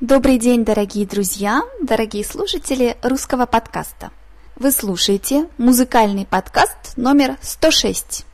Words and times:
Добрый 0.00 0.38
день, 0.38 0.64
дорогие 0.64 1.04
друзья, 1.04 1.60
дорогие 1.82 2.24
слушатели 2.24 2.96
русского 3.02 3.46
подкаста. 3.46 4.12
Вы 4.54 4.70
слушаете 4.70 5.48
музыкальный 5.58 6.24
подкаст 6.24 6.96
номер 6.96 7.36
106. 7.42 8.24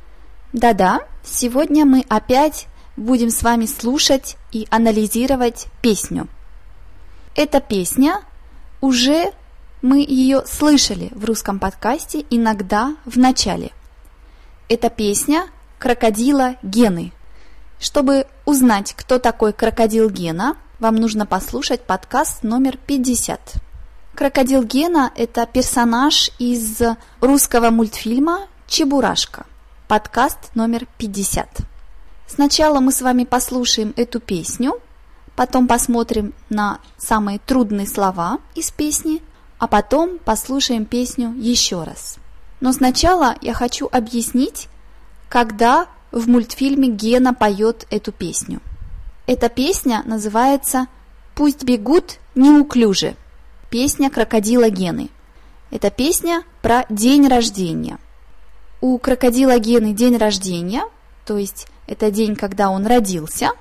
Да-да, 0.53 1.01
сегодня 1.25 1.87
мы 1.87 2.05
опять 2.11 2.67
будем 2.99 3.31
с 3.31 3.43
вами 3.43 3.65
слушать 3.65 4.37
и 4.53 4.69
анализировать 4.69 5.69
песню. 5.81 6.29
Эта 7.35 7.63
песня 7.63 8.21
уже 8.83 9.33
мы 9.81 10.01
ее 10.01 10.45
слышали 10.45 11.09
в 11.15 11.25
русском 11.25 11.59
подкасте 11.59 12.27
иногда 12.29 12.95
в 13.07 13.17
начале. 13.17 13.71
Это 14.69 14.91
песня 14.91 15.47
крокодила 15.79 16.57
Гены. 16.63 17.15
Чтобы 17.81 18.27
узнать, 18.45 18.93
кто 18.93 19.19
такой 19.19 19.55
крокодил 19.55 20.11
Гена, 20.11 20.59
вам 20.81 20.97
нужно 20.97 21.25
послушать 21.25 21.83
подкаст 21.83 22.43
номер 22.43 22.79
50. 22.87 23.55
Крокодил 24.15 24.65
Гена– 24.65 25.13
это 25.17 25.47
персонаж 25.47 26.31
из 26.39 26.83
русского 27.21 27.71
мультфильма 27.71 28.49
«Чебурашка». 28.67 29.47
Подкаст 29.89 30.55
номер 30.55 30.87
50. 30.99 31.61
Сначала 32.27 32.81
мы 32.81 32.93
с 32.93 33.03
вами 33.03 33.25
послушаем 33.25 33.93
эту 33.97 34.19
песню, 34.19 34.81
потом 35.37 35.69
посмотрим 35.69 36.33
на 36.49 36.79
самые 36.97 37.39
трудные 37.39 37.87
слова 37.87 38.39
из 38.55 38.71
песни, 38.71 39.23
а 39.59 39.69
потом 39.69 40.19
послушаем 40.19 40.87
песню 40.87 41.33
еще 41.37 41.85
раз. 41.85 42.17
Но 42.61 42.73
сначала 42.73 43.37
я 43.41 43.55
хочу 43.55 43.89
объяснить, 43.91 44.69
когда 45.29 45.87
в 46.11 46.29
мультфильме 46.29 46.89
Гена 46.89 47.35
поет 47.35 47.87
эту 47.91 48.11
песню. 48.11 48.61
Эта 49.27 49.49
песня 49.49 50.03
называется 50.05 50.87
«Пусть 51.35 51.65
бегут 51.65 52.19
неуклюже»– 52.35 53.17
песня 53.71 54.11
крокодила 54.11 54.69
Гены. 54.69 55.09
Это 55.71 55.91
песня 55.91 56.43
про 56.61 56.85
день 56.91 57.27
рождения. 57.27 57.99
У 58.83 58.99
крокодила 58.99 59.59
Гены 59.59 59.95
день 59.95 60.19
рождения, 60.19 60.85
то 61.25 61.39
есть 61.39 61.69
это 61.87 62.11
день, 62.11 62.37
когда 62.37 62.69
он 62.69 62.87
родился, 62.87 63.53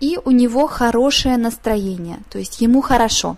и 0.00 0.18
у 0.24 0.32
него 0.32 0.66
хорошее 0.66 1.36
настроение, 1.36 2.18
то 2.28 2.38
есть 2.38 2.60
ему 2.60 2.82
хорошо. 2.82 3.36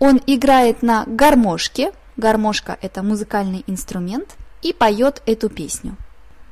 Он 0.00 0.20
играет 0.26 0.82
на 0.82 1.04
гармошке, 1.06 1.92
гармошка– 2.16 2.76
это 2.82 3.04
музыкальный 3.04 3.62
инструмент, 3.68 4.36
и 4.60 4.72
поет 4.72 5.22
эту 5.24 5.48
песню. 5.48 5.96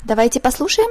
Давайте 0.04 0.38
послушаем. 0.38 0.90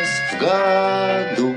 году. 0.41 1.55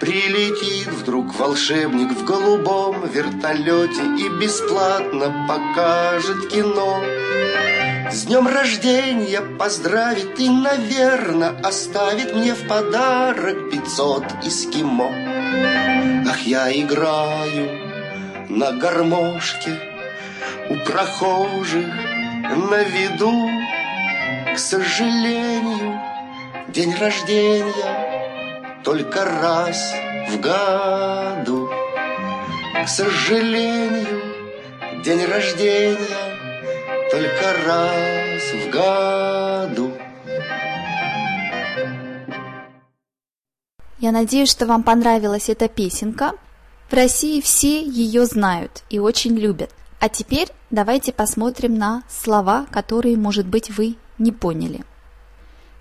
Прилетит 0.00 0.88
вдруг 0.88 1.34
волшебник 1.34 2.12
в 2.12 2.24
голубом 2.24 3.08
вертолете 3.08 4.02
И 4.18 4.28
бесплатно 4.28 5.46
покажет 5.48 6.48
кино. 6.48 7.02
С 8.12 8.24
днем 8.24 8.46
рождения 8.46 9.40
поздравит 9.40 10.38
и, 10.38 10.48
наверное, 10.48 11.58
Оставит 11.62 12.34
мне 12.34 12.54
в 12.54 12.68
подарок 12.68 13.70
пятьсот 13.70 14.24
эскимо. 14.44 15.10
Ах, 16.28 16.40
я 16.42 16.70
играю 16.72 17.68
на 18.48 18.72
гармошке 18.72 19.72
у 20.68 20.76
прохожих 20.84 21.86
на 22.70 22.82
виду 22.84 23.48
к 24.56 24.58
сожалению, 24.58 26.00
день 26.68 26.94
рождения 26.94 28.80
только 28.82 29.22
раз 29.22 29.92
в 30.30 30.40
году. 30.40 31.68
К 32.82 32.88
сожалению, 32.88 34.22
день 35.04 35.26
рождения 35.26 35.98
только 37.10 37.52
раз 37.66 38.42
в 38.50 38.70
году. 38.70 39.92
Я 43.98 44.10
надеюсь, 44.10 44.50
что 44.50 44.64
вам 44.64 44.82
понравилась 44.82 45.50
эта 45.50 45.68
песенка. 45.68 46.32
В 46.88 46.94
России 46.94 47.42
все 47.42 47.84
ее 47.84 48.24
знают 48.24 48.84
и 48.88 48.98
очень 48.98 49.36
любят. 49.36 49.70
А 50.00 50.08
теперь 50.08 50.48
давайте 50.70 51.12
посмотрим 51.12 51.74
на 51.74 52.04
слова, 52.08 52.64
которые, 52.70 53.18
может 53.18 53.46
быть, 53.46 53.68
вы 53.68 53.96
не 54.18 54.32
поняли. 54.32 54.84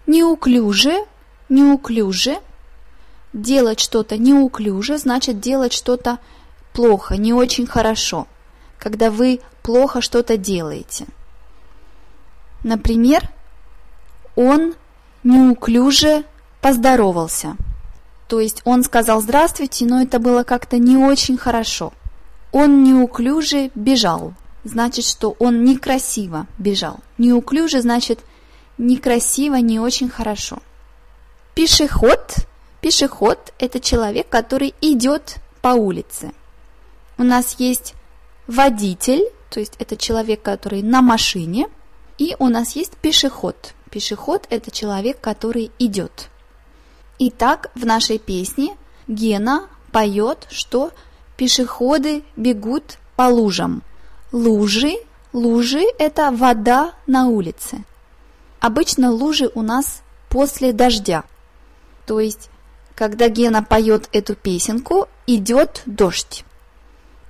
Неуклюже, 0.08 1.06
неуклюже. 1.50 2.40
Делать 3.34 3.80
что-то 3.80 4.18
неуклюже 4.18 4.98
значит 4.98 5.40
делать 5.40 5.74
что-то 5.74 6.20
плохо, 6.74 7.18
не 7.18 7.34
очень 7.34 7.68
хорошо, 7.68 8.28
когда 8.78 9.12
вы 9.12 9.42
плохо 9.62 10.02
что-то 10.02 10.38
делаете. 10.38 11.06
Например, 12.64 13.30
он 14.36 14.74
неуклюже 15.24 16.24
поздоровался. 16.62 17.58
То 18.28 18.40
есть 18.40 18.62
он 18.66 18.84
сказал 18.84 19.22
здравствуйте, 19.22 19.86
но 19.86 20.02
это 20.02 20.20
было 20.20 20.44
как-то 20.44 20.78
не 20.78 20.98
очень 20.98 21.38
хорошо. 21.38 21.94
Он 22.52 22.84
неуклюже 22.84 23.70
бежал 23.76 24.34
значит, 24.66 25.06
что 25.06 25.36
он 25.40 25.64
некрасиво 25.64 26.48
бежал. 26.58 27.00
Неуклюже 27.18 27.82
значит 27.82 28.20
некрасиво, 28.78 29.56
не 29.56 29.80
очень 29.80 30.10
хорошо. 30.10 30.58
Пешеход. 31.54 32.36
Пешеход– 32.82 33.54
это 33.60 33.80
человек, 33.80 34.28
который 34.28 34.74
идет 34.82 35.38
по 35.62 35.70
улице. 35.70 36.34
У 37.18 37.24
нас 37.24 37.56
есть 37.60 37.94
водитель, 38.48 39.24
то 39.50 39.60
есть 39.60 39.74
это 39.80 39.96
человек, 39.96 40.42
который 40.42 40.82
на 40.82 41.02
машине, 41.02 41.68
и 42.18 42.36
у 42.40 42.50
нас 42.50 42.76
есть 42.76 42.98
пешеход. 42.98 43.74
Пешеход– 43.90 44.46
это 44.50 44.72
человек, 44.72 45.22
который 45.22 45.72
идет. 45.80 46.30
Итак, 47.18 47.72
в 47.76 47.86
нашей 47.86 48.18
песне 48.18 48.76
Гена 49.08 49.70
поет, 49.92 50.48
что 50.50 50.92
пешеходы 51.38 52.24
бегут 52.36 52.98
по 53.16 53.24
лужам– 53.24 53.84
Лужи. 54.36 54.98
Лужи– 55.32 55.86
это 55.98 56.30
вода 56.30 56.92
на 57.08 57.30
улице. 57.30 57.86
Обычно 58.60 59.10
лужи 59.10 59.50
у 59.56 59.62
нас 59.62 60.02
после 60.28 60.74
дождя. 60.74 61.24
То 62.06 62.20
есть, 62.20 62.50
когда 62.96 63.30
Гена 63.30 63.64
поет 63.64 64.10
эту 64.12 64.36
песенку, 64.36 65.08
идет 65.26 65.84
дождь. 65.86 66.44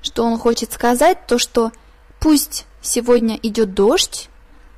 Что 0.02 0.24
он 0.24 0.40
хочет 0.40 0.74
сказать, 0.74 1.28
то 1.28 1.38
что 1.38 1.72
пусть 2.20 2.66
сегодня 2.82 3.38
идет 3.44 3.76
дождь, 3.76 4.28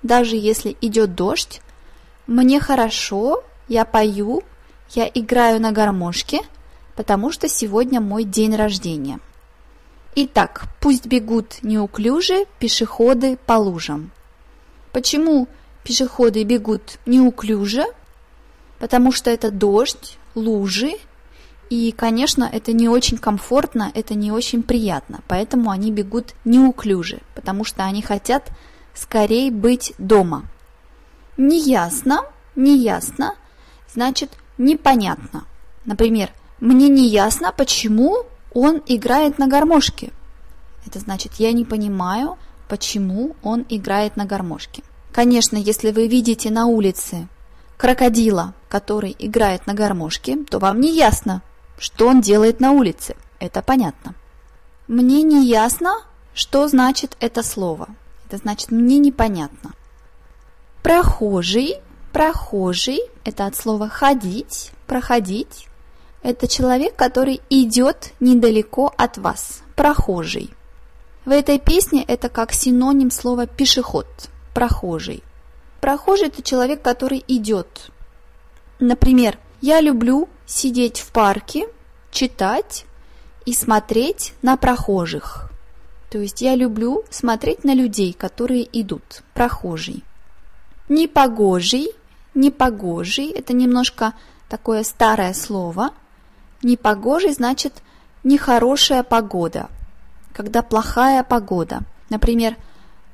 даже 0.04 0.36
если 0.36 0.76
идет 0.82 1.16
дождь, 1.16 1.62
мне 2.28 2.60
хорошо, 2.60 3.42
я 3.70 3.86
пою, 3.86 4.44
я 4.90 5.10
играю 5.14 5.62
на 5.62 5.72
гармошке, 5.72 6.42
потому 6.94 7.32
что 7.32 7.48
сегодня 7.48 8.02
мой 8.02 8.26
день 8.26 8.54
рождения. 8.54 9.22
Итак, 10.20 10.64
пусть 10.80 11.06
бегут 11.06 11.60
неуклюже 11.62 12.48
пешеходы 12.58 13.38
по 13.46 13.54
лужам. 13.54 14.10
Почему 14.92 15.48
пешеходы 15.84 16.44
бегут 16.44 16.98
неуклюже? 17.06 17.86
Потому 18.80 19.12
что 19.12 19.30
это 19.30 19.52
дождь, 19.52 20.18
лужи, 20.34 20.94
и, 21.70 21.94
конечно, 21.96 22.50
это 22.52 22.74
не 22.74 22.90
очень 22.90 23.20
комфортно, 23.20 23.92
это 23.94 24.16
не 24.16 24.32
очень 24.32 24.64
приятно, 24.64 25.20
поэтому 25.28 25.70
они 25.70 25.92
бегут 25.92 26.34
неуклюже, 26.46 27.20
потому 27.36 27.64
что 27.64 27.84
они 27.84 28.02
хотят 28.02 28.50
скорее 28.96 29.52
быть 29.52 29.94
дома. 30.00 30.46
Неясно, 31.38 32.22
неясно, 32.56 33.36
значит 33.94 34.32
непонятно. 34.58 35.46
Например, 35.86 36.34
мне 36.60 36.90
не 36.90 37.08
ясно, 37.08 37.54
почему 37.56 38.26
он 38.60 38.82
играет 38.88 39.38
на 39.38 39.48
гармошке. 39.48 40.12
Это 40.86 41.00
значит, 41.00 41.34
я 41.36 41.52
не 41.52 41.64
понимаю, 41.64 42.38
почему 42.68 43.36
он 43.44 43.66
играет 43.70 44.18
на 44.18 44.26
гармошке. 44.26 44.84
Конечно, 45.12 45.58
если 45.58 45.92
вы 45.92 46.08
видите 46.08 46.50
на 46.50 46.66
улице 46.66 47.28
крокодила, 47.78 48.56
который 48.68 49.16
играет 49.20 49.68
на 49.68 49.76
гармошке, 49.76 50.38
то 50.50 50.58
вам 50.58 50.82
не 50.82 50.96
ясно, 50.96 51.44
что 51.78 52.08
он 52.08 52.22
делает 52.22 52.60
на 52.60 52.72
улице. 52.72 53.16
Это 53.40 53.62
понятно. 53.62 54.16
Мне 54.88 55.22
не 55.22 55.46
ясно, 55.46 56.02
что 56.34 56.68
значит 56.68 57.16
это 57.20 57.44
слово. 57.44 57.90
Это 58.26 58.38
значит 58.38 58.72
мне 58.72 58.98
непонятно. 58.98 59.74
Прохожий, 60.82 61.76
прохожий, 62.12 63.02
это 63.24 63.46
от 63.46 63.56
слова 63.56 63.88
ходить, 63.88 64.72
проходить. 64.88 65.67
Это 66.28 66.46
человек, 66.46 66.94
который 66.98 67.40
идет 67.50 68.12
недалеко 68.20 68.94
от 68.98 69.18
вас, 69.18 69.62
прохожий. 69.78 70.50
В 71.24 71.32
этой 71.32 71.58
песне 71.58 72.04
это 72.06 72.28
как 72.28 72.52
синоним 72.52 73.12
слова 73.12 73.48
пешеход, 73.48 74.08
прохожий. 74.54 75.24
Прохожий– 75.80 76.28
это 76.28 76.44
человек, 76.44 76.82
который 76.82 77.24
идет. 77.30 77.92
Например, 78.80 79.38
я 79.62 79.80
люблю 79.80 80.28
сидеть 80.46 81.00
в 81.00 81.14
парке, 81.14 81.70
читать 82.12 82.84
и 83.46 83.54
смотреть 83.54 84.34
на 84.42 84.58
прохожих. 84.58 85.50
То 86.10 86.18
есть 86.18 86.42
я 86.42 86.56
люблю 86.56 87.06
смотреть 87.10 87.64
на 87.64 87.74
людей, 87.74 88.12
которые 88.12 88.68
идут, 88.78 89.24
прохожий. 89.34 90.04
Непогожий, 90.90 91.88
непогожий– 92.34 93.32
это 93.34 93.54
немножко 93.54 94.14
такое 94.50 94.84
старое 94.84 95.34
слово. 95.34 95.92
Непогожий 96.64 97.34
значит 97.34 97.84
нехорошая 98.24 99.04
погода, 99.04 99.70
когда 100.34 100.64
плохая 100.64 101.24
погода. 101.24 101.82
Например, 102.10 102.56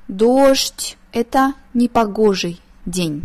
дождь, 0.07 0.97
это 1.11 1.53
непогожий 1.73 2.61
день. 2.85 3.23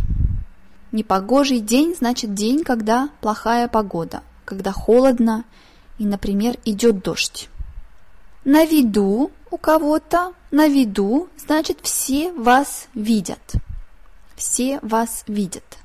Непогожий 0.91 1.59
день 1.59 1.95
значит 1.95 2.33
день, 2.33 2.63
когда 2.63 3.09
плохая 3.21 3.67
погода, 3.67 4.23
когда 4.43 4.71
холодно 4.71 5.45
и, 5.97 6.05
например, 6.05 6.57
идет 6.65 7.03
дождь. 7.03 7.49
На 8.43 8.65
виду 8.65 9.31
у 9.51 9.57
кого-то, 9.57 10.33
на 10.51 10.67
виду 10.67 11.29
значит 11.37 11.79
все 11.81 12.31
вас 12.33 12.87
видят. 12.93 13.53
Все 14.35 14.79
вас 14.81 15.23
видят. 15.27 15.77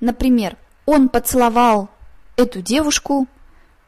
Например, 0.00 0.56
он 0.86 1.08
поцеловал 1.08 1.88
эту 2.38 2.62
девушку 2.62 3.26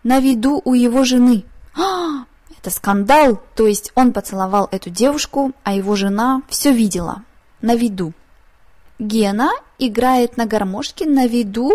на 0.02 0.19
виду 0.19 0.61
у 0.64 0.75
его 0.75 1.05
жены. 1.05 1.44
А, 1.75 2.25
это 2.58 2.70
скандал, 2.70 3.41
то 3.55 3.67
есть 3.67 3.93
он 3.94 4.12
поцеловал 4.12 4.69
эту 4.73 4.91
девушку, 4.91 5.52
а 5.62 5.73
его 5.73 5.94
жена 5.94 6.43
все 6.49 6.73
видела, 6.73 7.23
на 7.62 7.76
виду. 7.76 8.12
Гена 8.99 9.50
играет 9.79 10.37
на 10.37 10.47
гармошке 10.47 11.06
на 11.06 11.26
виду 11.26 11.73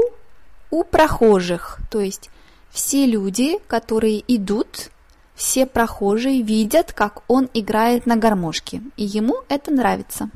у 0.69 0.83
прохожих, 0.83 1.79
то 1.89 2.01
есть 2.01 2.29
все 2.69 3.05
люди, 3.05 3.57
которые 3.67 4.23
идут, 4.27 4.91
все 5.33 5.65
прохожие 5.65 6.41
видят, 6.41 6.91
как 6.91 7.23
он 7.27 7.49
играет 7.53 8.05
на 8.05 8.17
гармошке, 8.17 8.81
и 8.97 9.05
ему 9.05 9.37
это 9.47 9.71
нравится. 9.71 10.29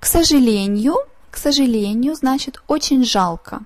К 0.00 0.06
сожалению, 0.06 0.96
к 1.30 1.36
сожалению, 1.36 2.14
значит 2.14 2.62
очень 2.66 3.04
жалко. 3.04 3.62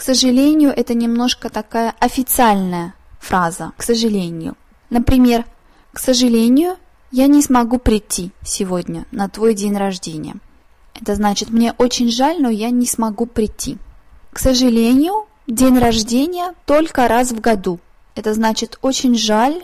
К 0.00 0.02
сожалению, 0.02 0.72
это 0.74 0.94
немножко 0.94 1.50
такая 1.50 1.94
официальная 2.00 2.94
фраза, 3.18 3.72
к 3.76 3.82
сожалению. 3.82 4.56
Например, 4.88 5.44
к 5.92 5.98
сожалению, 5.98 6.78
я 7.10 7.26
не 7.26 7.42
смогу 7.42 7.76
прийти 7.76 8.30
сегодня 8.42 9.04
на 9.10 9.28
твой 9.28 9.52
день 9.52 9.76
рождения. 9.76 10.36
Это 10.98 11.16
значит, 11.16 11.50
мне 11.50 11.74
очень 11.76 12.10
жаль, 12.10 12.40
но 12.40 12.48
я 12.48 12.70
не 12.70 12.86
смогу 12.86 13.26
прийти. 13.26 13.76
К 14.32 14.38
сожалению, 14.38 15.26
день 15.46 15.78
рождения 15.78 16.54
только 16.64 17.06
раз 17.06 17.32
в 17.32 17.40
году. 17.42 17.78
Это 18.14 18.32
значит, 18.32 18.78
очень 18.80 19.14
жаль, 19.14 19.62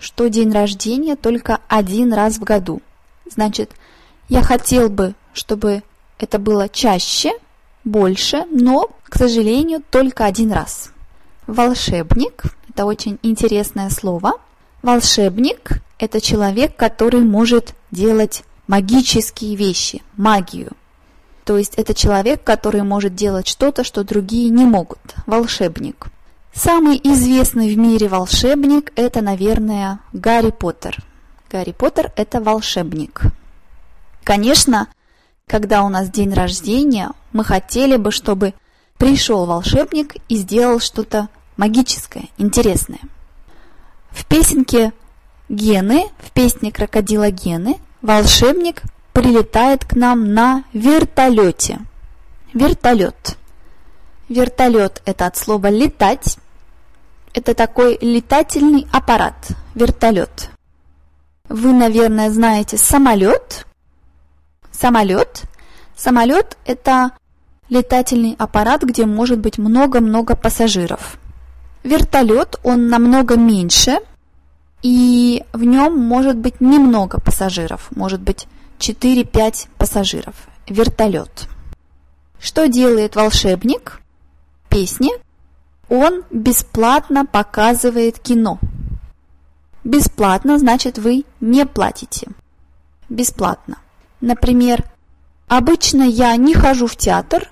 что 0.00 0.26
день 0.26 0.50
рождения 0.50 1.14
только 1.14 1.60
один 1.68 2.12
раз 2.12 2.38
в 2.38 2.42
году. 2.42 2.82
Значит, 3.30 3.70
я 4.28 4.42
хотел 4.42 4.88
бы, 4.88 5.14
чтобы 5.32 5.84
это 6.18 6.40
было 6.40 6.68
чаще, 6.68 7.30
больше, 7.86 8.44
но, 8.50 8.90
к 9.04 9.16
сожалению, 9.16 9.82
только 9.90 10.26
один 10.26 10.52
раз. 10.52 10.90
Волшебник– 11.46 12.42
это 12.68 12.84
очень 12.84 13.18
интересное 13.22 13.88
слово– 13.88 14.34
Волшебник– 14.86 15.82
это 15.98 16.20
человек, 16.20 16.76
который 16.76 17.20
может 17.20 17.74
делать 17.90 18.44
магические 18.68 19.56
вещи, 19.56 20.00
магию. 20.16 20.70
То 21.44 21.58
есть 21.58 21.74
это 21.74 21.92
человек, 21.92 22.44
который 22.44 22.82
может 22.82 23.16
делать 23.16 23.48
что-то, 23.48 23.82
что 23.82 24.04
другие 24.04 24.48
не 24.48 24.64
могут. 24.64 25.00
Волшебник. 25.26 26.06
Самый 26.54 27.00
известный 27.02 27.74
в 27.74 27.76
мире 27.76 28.06
волшебник– 28.06 28.92
это, 28.96 29.22
наверное, 29.22 29.98
Гарри 30.12 30.52
Поттер. 30.52 31.02
Гарри 31.50 31.72
Поттер– 31.72 32.12
это 32.16 32.40
волшебник. 32.40 33.22
Конечно, 34.22 34.86
когда 35.48 35.84
у 35.84 35.88
нас 35.88 36.10
день 36.10 36.34
рождения, 36.34 37.12
мы 37.32 37.44
хотели 37.44 37.96
бы, 37.96 38.10
чтобы 38.10 38.52
пришел 38.98 39.46
волшебник 39.46 40.16
и 40.28 40.36
сделал 40.36 40.80
что-то 40.80 41.28
магическое, 41.56 42.24
интересное. 42.36 43.00
В 44.10 44.26
песенке 44.26 44.92
«Гены», 45.48 46.08
в 46.18 46.32
песне 46.32 46.72
крокодила 46.72 47.30
Гены, 47.30 47.78
волшебник 48.02 48.82
прилетает 49.12 49.84
к 49.84 49.94
нам 49.94 50.34
на 50.34 50.64
вертолете. 50.72 51.78
Вертолет. 52.52 53.36
Вертолет– 54.28 55.00
это 55.04 55.26
от 55.26 55.36
слова 55.36 55.68
«летать». 55.68 56.38
Это 57.34 57.54
такой 57.54 57.98
летательный 58.00 58.86
аппарат, 58.92 59.48
вертолет. 59.74 60.50
Вы, 61.48 61.72
наверное, 61.72 62.30
знаете 62.30 62.78
самолет. 62.78 63.66
Самолет. 64.78 65.44
Самолет– 65.96 66.58
это 66.66 67.12
летательный 67.70 68.36
аппарат, 68.38 68.82
где 68.82 69.06
может 69.06 69.38
быть 69.38 69.58
много-много 69.58 70.36
пассажиров. 70.36 71.18
Вертолет, 71.82 72.56
он 72.62 72.88
намного 72.88 73.36
меньше, 73.36 74.00
и 74.82 75.44
в 75.52 75.64
нем 75.64 75.98
может 75.98 76.36
быть 76.36 76.60
немного 76.60 77.18
пассажиров, 77.20 77.88
может 77.96 78.20
быть 78.20 78.46
4-5 78.78 79.68
пассажиров. 79.78 80.34
Вертолет. 80.68 81.48
Что 82.38 82.68
делает 82.68 83.16
волшебник? 83.16 84.00
Песни. 84.68 85.10
Он 85.88 86.24
бесплатно 86.30 87.24
показывает 87.24 88.18
кино. 88.18 88.58
Бесплатно 89.84 90.58
значит 90.58 90.98
вы 90.98 91.24
не 91.40 91.64
платите. 91.64 92.28
Бесплатно. 93.08 93.78
Например, 94.20 94.84
обычно 95.48 96.02
я 96.02 96.36
не 96.36 96.54
хожу 96.54 96.86
в 96.86 96.96
театр, 96.96 97.50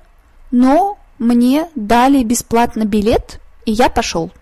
но 0.50 0.98
мне 1.18 1.68
дали 1.74 2.22
бесплатно 2.22 2.84
билет, 2.84 3.40
и 3.66 3.72
я 3.72 3.88
пошел. 3.88 4.32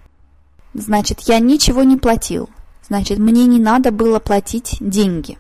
Значит, 0.75 1.21
я 1.23 1.39
ничего 1.39 1.83
не 1.83 1.97
платил. 1.97 2.49
Значит, 2.87 3.19
мне 3.19 3.47
не 3.47 3.61
надо 3.61 3.91
было 3.91 4.19
платить 4.19 4.77
деньги. 4.81 5.39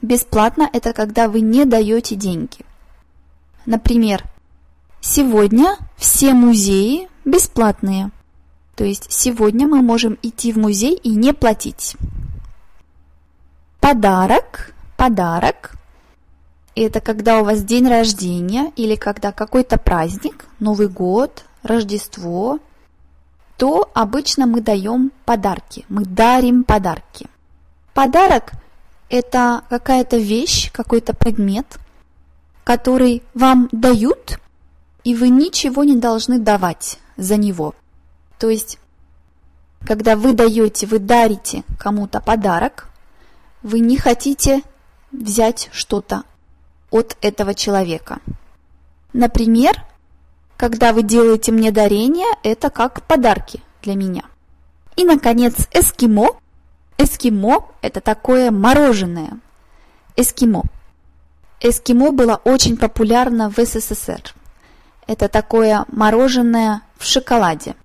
Бесплатно– 0.00 0.68
это 0.72 0.92
когда 0.92 1.28
вы 1.28 1.40
не 1.40 1.64
даете 1.64 2.14
деньги. 2.14 2.64
Например, 3.66 4.24
сегодня 5.00 5.76
все 5.96 6.34
музеи 6.34 7.08
бесплатные. 7.24 8.10
То 8.76 8.84
есть 8.84 9.10
сегодня 9.10 9.66
мы 9.66 9.82
можем 9.82 10.16
идти 10.22 10.52
в 10.52 10.56
музей 10.56 10.94
и 10.94 11.10
не 11.10 11.34
платить. 11.34 11.96
Подарок, 13.80 14.74
подарок– 14.98 15.76
это 16.74 17.00
когда 17.00 17.40
у 17.40 17.44
вас 17.44 17.62
день 17.62 17.88
рождения 17.88 18.72
или 18.74 18.96
когда 18.96 19.30
какой-то 19.30 19.78
праздник, 19.78 20.46
Новый 20.58 20.88
год, 20.88 21.44
Рождество, 21.62 22.58
то 23.56 23.88
обычно 23.94 24.46
мы 24.46 24.60
даем 24.60 25.12
подарки, 25.24 25.86
мы 25.88 26.04
дарим 26.04 26.64
подарки. 26.64 27.28
Подарок– 27.94 28.52
это 29.08 29.62
какая-то 29.70 30.16
вещь, 30.16 30.72
какой-то 30.72 31.14
предмет, 31.14 31.78
который 32.64 33.22
вам 33.34 33.68
дают, 33.70 34.40
и 35.04 35.14
вы 35.14 35.28
ничего 35.28 35.84
не 35.84 35.96
должны 35.96 36.40
давать 36.40 36.98
за 37.16 37.36
него. 37.36 37.74
То 38.38 38.50
есть, 38.50 38.80
когда 39.86 40.16
вы 40.16 40.32
даете, 40.32 40.86
вы 40.88 40.98
дарите 40.98 41.62
кому-то 41.78 42.20
подарок, 42.20 42.88
вы 43.62 43.78
не 43.78 43.96
хотите 43.96 44.62
взять 45.22 45.68
что-то 45.72 46.24
от 46.90 47.16
этого 47.20 47.54
человека. 47.54 48.20
Например, 49.12 49.84
когда 50.56 50.92
вы 50.92 51.02
делаете 51.02 51.52
мне 51.52 51.70
дарение, 51.70 52.26
это 52.42 52.70
как 52.70 53.02
подарки 53.02 53.62
для 53.82 53.94
меня. 53.94 54.22
И, 54.96 55.04
наконец, 55.04 55.54
эскимо. 55.72 56.30
Эскимо– 56.96 57.66
это 57.82 58.00
такое 58.00 58.50
мороженое. 58.50 59.38
Эскимо. 60.16 60.64
Эскимо 61.60 62.10
было 62.10 62.40
очень 62.44 62.76
популярно 62.76 63.50
в 63.50 63.58
СССР. 63.58 64.34
Это 65.06 65.28
такое 65.28 65.84
мороженое 65.88 66.82
в 66.98 67.04
шоколаде. 67.04 67.76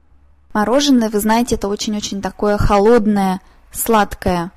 Мороженое, 0.54 1.10
вы 1.10 1.20
знаете, 1.20 1.56
это 1.56 1.68
очень-очень 1.68 2.22
такое 2.22 2.58
холодное, 2.58 3.42
сладкое, 3.72 4.52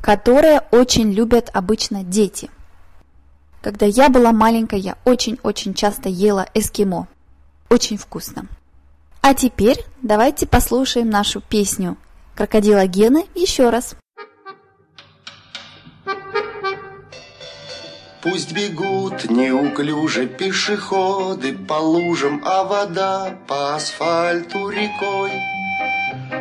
которое 0.00 0.60
очень 0.70 1.12
любят 1.12 1.50
обычно 1.52 2.02
дети. 2.02 2.50
Когда 3.62 3.86
я 3.86 4.08
была 4.08 4.32
маленькая, 4.32 4.80
я 4.80 4.96
очень-очень 5.04 5.74
часто 5.74 6.08
ела 6.08 6.46
эскимо. 6.54 7.08
Очень 7.68 7.98
вкусно. 7.98 8.46
А 9.20 9.34
теперь 9.34 9.84
давайте 10.02 10.46
послушаем 10.46 11.10
нашу 11.10 11.40
песню 11.40 11.96
«Крокодила 12.34 12.86
Гены» 12.86 13.26
еще 13.34 13.68
раз. 13.68 13.94
Пусть 18.22 18.52
бегут 18.52 19.30
неуклюже 19.30 20.26
пешеходы 20.26 21.54
по 21.54 21.74
лужам, 21.74 22.42
а 22.44 22.64
вода 22.64 23.38
по 23.46 23.76
асфальту 23.76 24.68
рекой. 24.68 25.32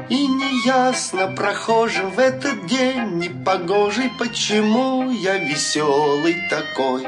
И 0.10 0.26
неясно 0.26 1.28
прохожим 1.28 2.10
в 2.10 2.18
этот 2.18 2.66
день 2.66 3.20
непогожий, 3.20 4.10
почему 4.18 5.12
я 5.12 5.38
веселый 5.38 6.36
такой. 6.50 7.06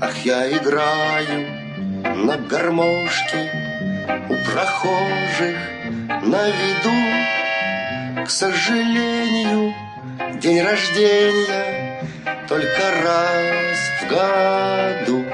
Ах, 0.00 0.16
я 0.24 0.48
играю 0.56 1.66
на 2.14 2.36
гармошке 2.36 3.50
у 4.28 4.34
прохожих 4.50 5.56
на 6.22 6.48
виду. 6.48 8.24
К 8.24 8.30
сожалению, 8.30 9.74
день 10.40 10.62
рождения 10.62 12.04
только 12.48 12.82
раз 13.02 13.78
в 14.00 14.08
году. 14.08 15.25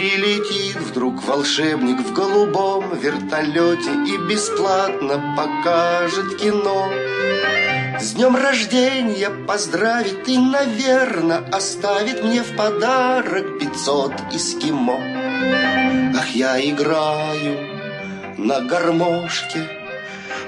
Прилетит 0.00 0.76
вдруг 0.76 1.22
волшебник 1.24 2.00
в 2.00 2.14
голубом 2.14 2.98
вертолете 2.98 3.90
И 4.06 4.16
бесплатно 4.16 5.34
покажет 5.36 6.38
кино. 6.38 6.88
С 8.00 8.12
днем 8.12 8.34
рождения 8.34 9.28
поздравит 9.28 10.26
и, 10.26 10.38
наверное, 10.38 11.44
Оставит 11.52 12.24
мне 12.24 12.42
в 12.42 12.56
подарок 12.56 13.58
пятьсот 13.58 14.14
эскимо. 14.32 14.98
Ах, 16.18 16.30
я 16.30 16.58
играю 16.66 17.58
на 18.38 18.60
гармошке 18.60 19.68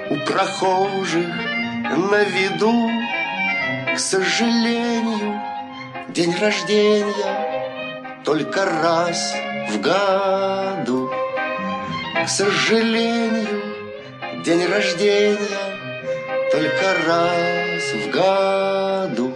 у 0.09 0.17
прохожих 0.17 1.27
на 2.11 2.25
виду 2.25 2.91
к 3.95 3.99
сожалению, 3.99 5.43
день 6.09 6.35
рождения 6.41 7.42
только 8.25 8.65
раз 8.65 9.35
в 9.71 9.81
году. 9.81 11.11
К 12.25 12.29
сожалению, 12.29 13.63
день 14.45 14.65
рождения 14.67 15.39
только 16.51 16.95
раз 17.07 17.83
в 17.93 18.11
году. 18.11 19.33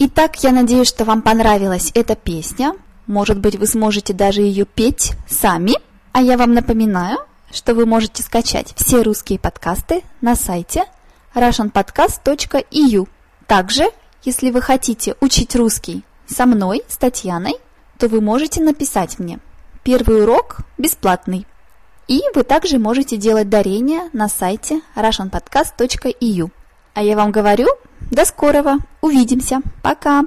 Итак, 0.00 0.42
я 0.42 0.52
надеюсь, 0.52 0.88
что 0.88 1.04
вам 1.04 1.22
понравилась 1.22 1.90
эта 1.94 2.14
песня. 2.14 2.74
Может 3.06 3.38
быть, 3.38 3.56
вы 3.56 3.66
сможете 3.66 4.12
даже 4.12 4.42
ее 4.42 4.64
петь 4.64 5.12
сами. 5.28 5.74
А 6.12 6.20
я 6.20 6.36
вам 6.36 6.52
напоминаю, 6.52 7.18
что 7.50 7.74
вы 7.74 7.86
можете 7.86 8.22
скачать 8.22 8.74
все 8.76 9.02
русские 9.02 9.38
подкасты 9.38 10.02
на 10.20 10.36
сайте 10.36 10.84
russianpodcast.eu. 11.34 13.08
Также, 13.46 13.84
если 14.24 14.50
вы 14.50 14.60
хотите 14.60 15.14
учить 15.20 15.54
русский 15.56 16.04
со 16.26 16.46
мной, 16.46 16.82
с 16.88 16.96
Татьяной, 16.96 17.56
то 17.98 18.08
вы 18.08 18.20
можете 18.20 18.62
написать 18.62 19.18
мне. 19.18 19.38
Первый 19.82 20.22
урок 20.22 20.58
бесплатный. 20.76 21.46
И 22.06 22.22
вы 22.34 22.42
также 22.42 22.78
можете 22.78 23.16
делать 23.16 23.48
дарения 23.48 24.08
на 24.12 24.28
сайте 24.28 24.80
russianpodcast.eu. 24.96 26.50
А 26.94 27.02
я 27.02 27.16
вам 27.16 27.30
говорю, 27.30 27.68
до 28.10 28.24
скорого, 28.24 28.78
увидимся, 29.00 29.60
пока! 29.82 30.24